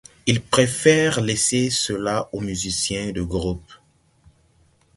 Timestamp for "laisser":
1.21-1.69